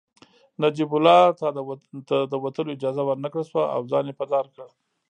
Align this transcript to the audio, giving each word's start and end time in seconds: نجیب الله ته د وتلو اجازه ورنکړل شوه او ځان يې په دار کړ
نجیب 0.61 0.91
الله 0.95 1.19
ته 1.39 1.47
د 2.31 2.33
وتلو 2.43 2.73
اجازه 2.77 3.01
ورنکړل 3.05 3.45
شوه 3.51 3.63
او 3.75 3.81
ځان 3.91 4.05
يې 4.09 4.13
په 4.19 4.25
دار 4.31 4.45
کړ 4.53 4.67